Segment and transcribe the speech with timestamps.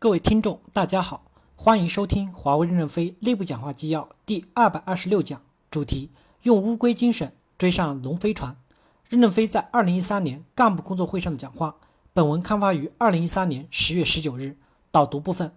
[0.00, 1.24] 各位听众，大家好，
[1.56, 5.42] 欢迎收听华为任正非内部讲话纪要第二百二十六讲，
[5.72, 8.56] 主题：用乌龟精神追上龙飞船。
[9.08, 11.74] 任正非在二零一三年干部工作会上的讲话。
[12.12, 14.56] 本文刊发于二零一三年十月十九日。
[14.92, 15.52] 导读部分：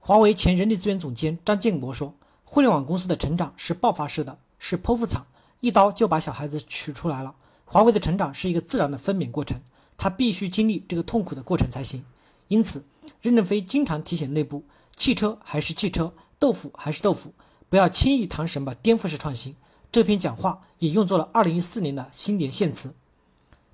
[0.00, 5.24] 华为前人力资源总监张建国说，互联网公司的成长是爆发式的，是剖腹产，
[5.60, 7.36] 一刀就把小孩子取出来了。
[7.64, 9.60] 华为的成长是一个自然的分娩过程，
[9.96, 12.04] 它必须经历这个痛苦的过程才行。
[12.48, 12.82] 因此。
[13.20, 14.64] 任正非经常提醒内部：
[14.96, 17.32] 汽车还是汽车，豆腐还是豆腐，
[17.68, 19.56] 不要轻易谈什么颠覆式创新。
[19.92, 22.94] 这篇讲话也用作了2014年的新年献词。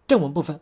[0.07, 0.61] 正文部分：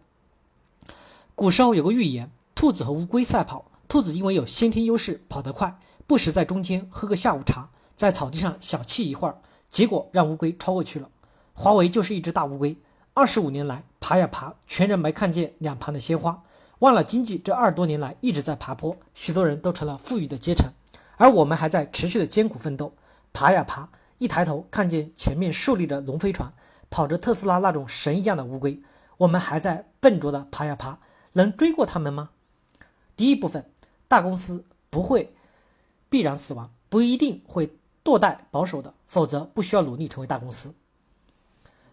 [1.34, 11.08] 古时候有个寓言，兔子和乌龟赛跑，兔子因为有先天优势，跑得快，不时在中间喝个下午茶，在草地上小憩一会儿，结果让乌龟超过去了。
[11.52, 12.76] 华为就是一只大乌龟，
[13.12, 16.42] 二十五年来爬呀爬，全然没看见两旁的鲜花。
[16.80, 20.72] 忘了经济这二十多年来一直在爬坡，许多人都成了富裕的阶层，
[21.16, 22.94] 而我们还在持续的艰苦奋斗，
[23.32, 26.52] 爬呀爬，一抬头看见前面竖立着龙飞船，
[26.90, 28.82] 跑着特斯拉那种神一样的乌龟，
[29.18, 30.98] 我们还在笨拙的爬呀爬，
[31.34, 32.30] 能追过他们吗？
[33.16, 33.70] 第一部分，
[34.08, 35.34] 大公司不会
[36.08, 40.74] 必然死亡，不一定会堕代保守的，否则不需要努力成为大公司。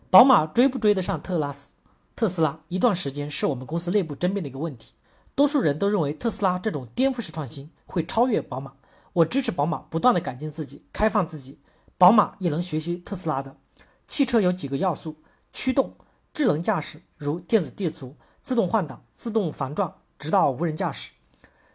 [0.09, 1.73] 宝马追不追得上特拉斯？
[2.15, 4.93] 特斯拉一段时间是我们公司内部争辩的一个问题，
[5.33, 8.73] 多数人都认为特斯拉这种颠覆式创新会超越宝马。
[9.13, 11.59] 我支持宝马不断的改进自己，开放自己，
[11.97, 13.57] 宝马也能学习特斯拉的。
[14.05, 15.17] 汽车有几个要素：
[15.51, 15.95] 驱动、
[16.31, 21.13] 智能驾驶，如电子地图、自动换挡、自动防撞，直到无人驾驶；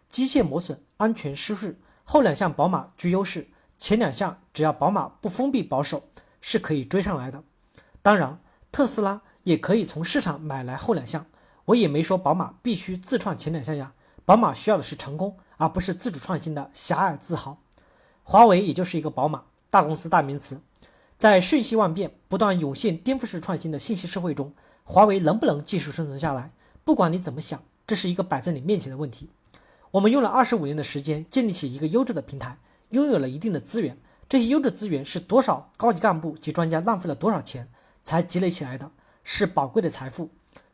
[0.07, 1.81] 机械磨损、安全舒适。
[2.05, 3.49] 后两项宝马居优势，
[3.79, 6.05] 前两项只要宝马不封闭保守，
[6.41, 7.43] 是可以追上来的。
[8.01, 9.23] 当然，特斯拉。
[9.47, 11.25] 也可以从市场买来后两项，
[11.67, 13.93] 我也没说宝马必须自创前两项呀。
[14.25, 17.59] 宝马需要的是成功，而不是自主创新的狭隘自豪。
[18.25, 20.61] 华为也就是一个宝马大公司大名词，
[21.17, 24.53] 在瞬息万变、不断涌现颠覆式创新的信息社会中，
[24.83, 26.51] 华为能不能技术生存下来？
[26.83, 29.31] 不管你怎么想，这是一个摆在你面前的问题。
[29.93, 32.59] 我们用了二十五年的时间建立起一个优质的平台，
[32.91, 33.97] 拥有了一定的资源，
[34.29, 37.69] 这些优质资源是多少高级干部及专家浪费了多少钱
[38.03, 38.91] 才积累起来的？
[39.29, 40.31] 是宝贵的财富。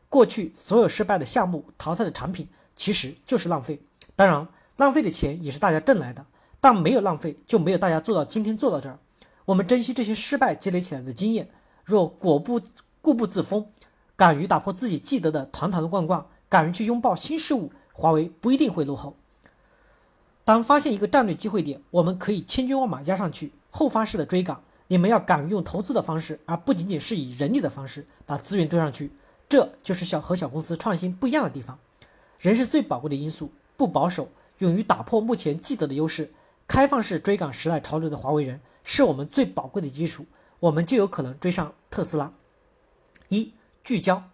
[0.07, 3.81] 过去所有失败的项目、淘汰的产品，其实就是浪费。
[4.15, 4.47] 当然，
[4.77, 6.23] 浪费的钱也是大家挣来的，
[6.61, 8.99] 但没有浪费，就没有大家做到今天做到这儿。
[9.45, 11.49] 我们珍惜这些失败积累起来的经验。
[11.83, 12.61] 若果不
[13.01, 13.65] 固步自封，
[14.15, 19.15] 敢于打破自己既得的团团的罐罐，敢于去拥抱新事物，华为不一定会落后。
[20.45, 24.61] 当发现一个战略机会点，我们可以千军万马压上去，后发式的追赶。
[24.93, 29.11] 你们要敢于用投资的方式，而不仅仅是以人力的方式把资源堆上去，
[29.49, 31.79] 这就是小和小公司创新不一样的地方。
[32.37, 36.31] 人是最宝贵的因素，不保守，勇于打破目前既得的优势，
[36.67, 40.27] 开放式追赶时代潮流的华为人，是我们最宝贵的基础，
[40.59, 42.31] 我们就有可能追上特斯拉。
[43.29, 43.51] 一
[43.83, 44.25] 聚焦，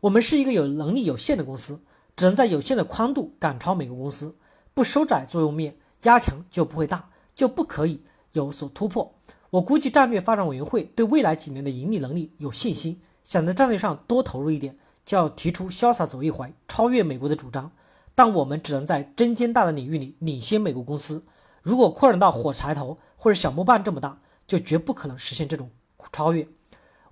[0.00, 1.80] 我们是一个有能力有限的公司，
[2.16, 4.34] 只能在有限的宽度赶超每个公司，
[4.72, 8.00] 不收窄作用面，压强就不会大，就不可以
[8.32, 9.12] 有所突破。
[9.56, 17.70] 我估计战略发展委员会对未来几年的盈利能力有信心，想在战略上多投入一点，就要提出潇洒走一回、超越美国的主张。
[18.14, 21.24] 但我们只能在针尖大的领域里领先美国公司。
[21.62, 25.70] 如果扩展到火柴头或者小木棒这么大，就绝不可能实现这种
[26.12, 26.46] 超越。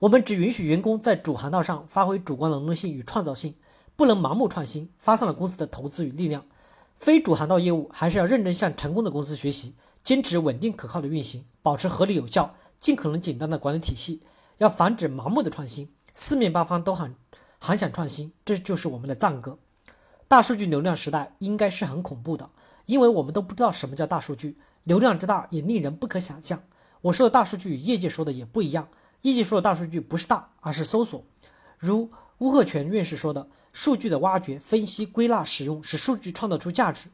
[0.01, 3.55] 我们只允许员工在主航道上发挥主观能动性与创造性，
[3.97, 6.45] 不能盲目创新，发散了公司的投资与力量。
[6.95, 9.75] 非主航道业务还是要认真向成功的公司学习。
[10.05, 14.21] 坚持稳定可靠的运行，保持合理有效、尽可能简单的管理体系，
[14.59, 15.91] 要防止盲目的创新。
[16.15, 17.15] 四面八方都喊
[17.59, 19.59] 喊想创新，这就是我们的赞歌。
[20.29, 22.51] 大数据流量时代应该是很恐怖的，
[22.85, 26.63] 因为我们都不知道什么叫大数据，流量之大也令人不可想象。
[27.01, 28.89] 我说的大数据与业界说的也不一样，
[29.23, 31.25] 业界说的大数据不是大，而是搜索。
[31.79, 37.09] 如乌鹤泉院士说的，数据的挖掘、分析、归纳、使用，使数据创造出价值。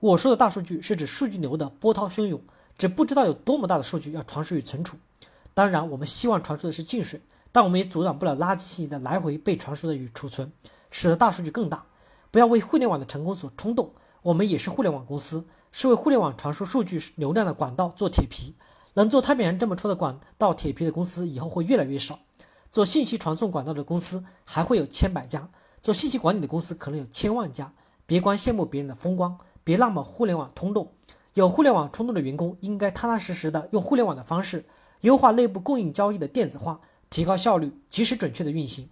[0.00, 2.42] 我说的大数据是指数据流的波涛汹涌，
[2.76, 4.96] 只不知道有多么大的数据要传输与存储。
[5.54, 10.52] 当然，我们希望传输的是净水，但我们也阻挡不了垃圾信息的来回被传输的与储存，
[10.90, 11.86] 使得大数据更大。
[12.30, 18.54] 不要为互联网的成功所冲动，我们也是互联网公司，是为互联网传输数据流量的管道做铁皮。
[18.94, 22.18] 能做太平洋这么粗的管道铁皮的公司以后会越来越少，
[22.70, 25.48] 做信息传送管道的公司还会有千百家，
[25.80, 27.72] 做信息管理的公司可能有千万家。
[28.04, 29.38] 别光羡慕别人的风光。
[29.66, 30.92] 别那么互联网冲动，
[31.34, 34.64] 有互联网冲动的员工应该踏踏实实的用互联网的方式
[35.00, 36.80] 优化内部供应交易的电子化，
[37.10, 38.88] 提高效率，及时准确的运行。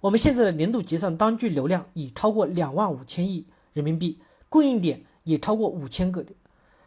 [0.00, 6.32] 我们现在的年度结算单据流量已超过两万五千亿人民币，供应点也超过五千个的。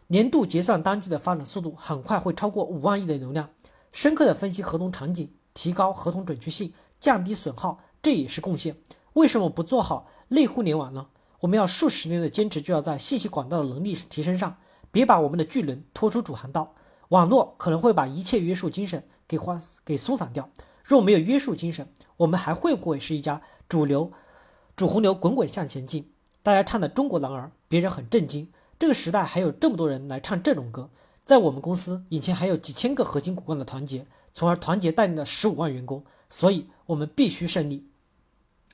[0.07, 3.49] 年度结算单据的发展速度很快会超过五万亿的流量。
[3.91, 8.77] 深刻的分析合同场景，提高合同准确性，降低损耗，这也是贡献。
[9.11, 11.07] 为什么不做好内互联网呢？
[11.45, 14.57] 我们要数十年的坚持，就要在信息管道的能力提升上，
[14.89, 16.73] 别把我们的巨轮拖出主航道。
[17.09, 20.49] 网络可能会把一切约束精神给换给松散掉。
[20.83, 21.87] 若没有约束精神，
[22.17, 24.11] 我们还会不会是一家主流
[24.75, 26.09] 主洪流滚滚向前进？
[26.41, 28.51] 大家唱的中国男儿，别人很震惊。
[28.79, 30.89] 这个时代还有这么多人来唱这种歌。
[31.23, 37.87] 在我们公司以前还有几千个核心骨干的团结，从而团结带领了十五万员工，所以我们必须胜利。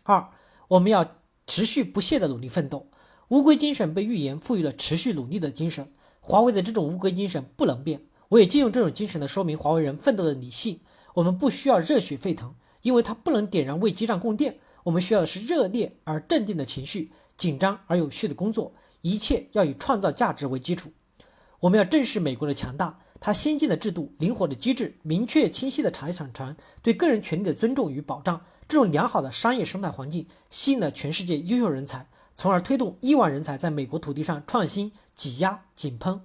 [0.03, 0.29] 二，
[0.69, 1.05] 我们要
[1.51, 2.87] 持续不懈的努力奋斗。
[3.27, 8.03] 乌龟精神被预言赋予了持续努力的精神，华为的这种乌龟精神不能变。
[8.29, 10.79] 我也借用这种精神来说明华为人奋斗的理性。
[11.15, 14.59] 我们不需要热血沸腾，因为它不能点燃为机上供电。
[14.85, 18.73] 我们需要的是热烈而镇定的情绪，紧张而有序的工作。
[19.01, 20.93] 一切要以创造价值为基础。
[21.59, 28.39] 我们要正视美国的强大，它先进的制度、灵活的机制、明确清晰的财产权、对个人权利的尊重与保障，
[28.71, 32.07] 这种良好的商业生态环境吸引了全世界优秀人才，
[32.37, 36.21] 从而推动亿万人才在美国土地上创新、挤压、井喷。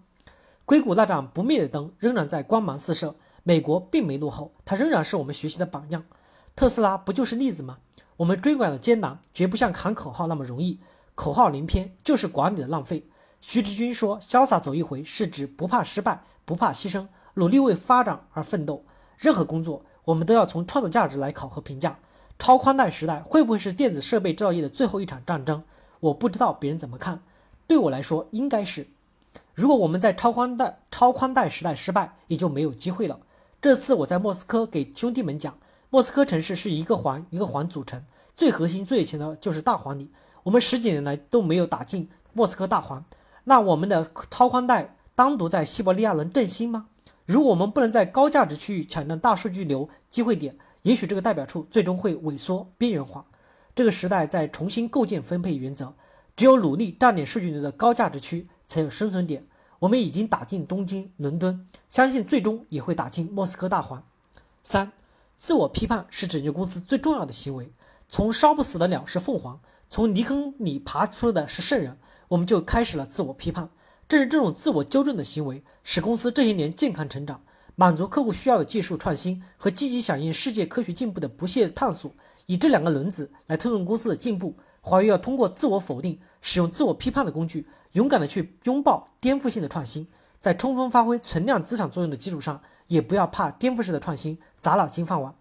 [0.64, 6.04] 硅谷那盏不灭的灯仍然在光芒四射，美国并没落后，它仍然是我们学习的榜样。
[6.54, 7.78] 特斯拉不就是例子吗？
[8.18, 10.78] 我们追赶的艰难，绝不像喊口号那么容易，
[11.16, 13.08] 口号连篇就是管理的浪费。
[13.40, 18.84] 徐志军说：“潇洒走一回，是指不怕失败，不怕牺牲，努力为发展而奋斗。
[19.18, 21.98] 任何工作，我们都要从创造价值来考核评价。
[22.38, 25.62] 超宽带时代会不会是电子设备制造业的最后一场战争？
[26.00, 27.20] 我不知道别人怎么看，
[27.66, 28.86] 对我来说应该是。
[29.54, 33.20] 如果我们在超宽带超宽带时代失败，也就没有机会了。
[33.60, 35.56] 这次我在莫斯科给兄弟们讲，
[35.88, 38.04] 莫斯科城市是一个环一个环组成，
[38.34, 40.10] 最核心最有钱的就是大环里。
[40.44, 43.04] 我们十几年来都没有打进莫斯科大环。”
[43.44, 46.86] 那我们的超宽带单独在西伯利亚能振兴吗？
[47.24, 53.26] 如果我们不能在高价值区域抢占大数据流机会点，也许这个代表处最终会萎缩边缘化。
[53.74, 55.92] 这个时代在重新构建分配原则，
[56.36, 59.44] 只有努力占领数据流的高价值区，才有生存点。
[59.80, 64.00] 我们已经打进东京、伦敦，相信最终也会打进莫斯科大环。
[64.62, 64.92] 三，
[65.36, 67.72] 自我批判是拯救公司最重要的行为。
[68.08, 69.58] 从烧不死的鸟是凤凰，
[69.90, 71.98] 从泥坑里爬出的是圣人。
[72.28, 73.68] 我们就开始了自我批判，
[74.06, 77.42] 正是这种自我纠正的行为，使公司这些年健康成长，
[77.76, 82.10] 满足客户需要的技术创新和积极响应世界科学进步的不懈探索，
[82.46, 84.56] 以这两个轮子来推动公司的进步。
[84.80, 90.08] 华为要通过自我否定，使用自我批判的工具，勇敢的去拥抱颠覆性的创新，
[90.40, 95.34] 在充分发挥存量资产作用的基础上，也不要怕颠覆式的创新砸了金饭碗。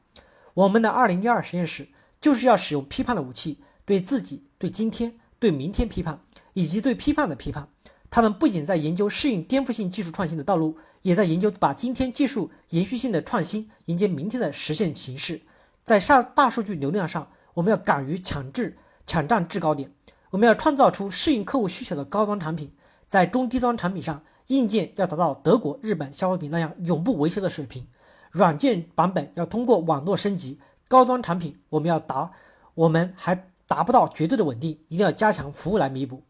[0.54, 1.88] 我们的二零一二实验室
[2.20, 6.20] 就是要使用批判的武器，对自己、对今天、对明天批判。
[6.54, 7.68] 以及对批判的批判，
[8.10, 15.42] 他们不仅在研究适应颠覆性技术创新的道路，也在研究把今天技术延续性的创新迎接明天的实现形式。
[15.84, 18.76] 在上大数据流量上，我们要敢于抢制
[19.06, 19.92] 抢占制高点，
[20.32, 22.74] 我们要创造出适应客户需求的高端产品。
[23.08, 27.86] 在中低端产品上，硬件要达到德国、日本消费品那样永不维修的水平，
[28.32, 30.60] 软件版本要通过网络升级。
[30.88, 32.32] 高端产品我们要达，
[32.74, 36.24] 我们还达不到绝对的稳定，一定要加强服务来弥补。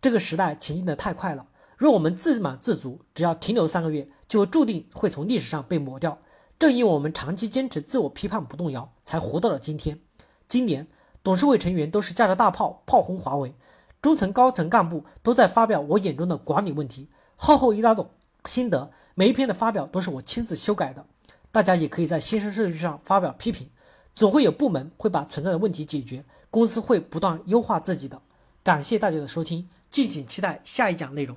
[0.00, 6.18] 这个时代前进的太快了，若我们自满自足，只要停留三个月，就注定会从历史上被抹掉。
[6.58, 9.98] 正因为我们长期坚持自我批判不动摇，才活到了今天。
[10.46, 10.86] 今年
[11.22, 13.54] 董事会成员都是架着大炮炮轰华为，
[14.00, 18.08] 中层高层干部都在发表我眼中的管理问题，厚厚一大摞
[18.44, 21.04] 心得，每一篇的发表都是我亲自修改的。
[21.50, 23.68] 大家也可以在新生社区上发表批评，
[24.14, 28.22] 总会有部门会把存在的问题解决，公司会不断优化自己的。
[28.62, 29.68] 感谢大家的收听。
[29.90, 31.36] 敬请期待下一讲内容。